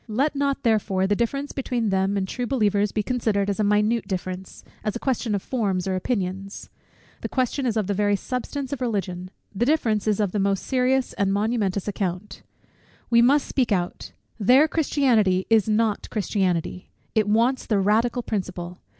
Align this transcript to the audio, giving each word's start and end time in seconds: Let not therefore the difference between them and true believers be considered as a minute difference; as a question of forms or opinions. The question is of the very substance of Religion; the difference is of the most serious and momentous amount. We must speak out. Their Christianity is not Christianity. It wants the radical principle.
Let 0.07 0.35
not 0.35 0.63
therefore 0.63 1.05
the 1.05 1.15
difference 1.15 1.51
between 1.51 1.89
them 1.89 2.17
and 2.17 2.27
true 2.27 2.47
believers 2.47 2.91
be 2.91 3.03
considered 3.03 3.51
as 3.51 3.59
a 3.59 3.63
minute 3.63 4.07
difference; 4.07 4.63
as 4.83 4.95
a 4.95 4.99
question 4.99 5.35
of 5.35 5.43
forms 5.43 5.87
or 5.87 5.95
opinions. 5.95 6.71
The 7.21 7.29
question 7.29 7.67
is 7.67 7.77
of 7.77 7.85
the 7.85 7.93
very 7.93 8.15
substance 8.15 8.73
of 8.73 8.81
Religion; 8.81 9.29
the 9.53 9.63
difference 9.67 10.07
is 10.07 10.19
of 10.19 10.31
the 10.31 10.39
most 10.39 10.65
serious 10.65 11.13
and 11.13 11.31
momentous 11.31 11.87
amount. 11.87 12.41
We 13.11 13.21
must 13.21 13.47
speak 13.47 13.71
out. 13.71 14.11
Their 14.39 14.67
Christianity 14.67 15.45
is 15.51 15.69
not 15.69 16.09
Christianity. 16.09 16.89
It 17.13 17.29
wants 17.29 17.67
the 17.67 17.77
radical 17.77 18.23
principle. 18.23 18.79